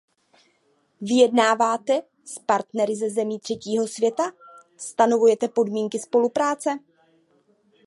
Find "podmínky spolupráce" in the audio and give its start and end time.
5.47-6.69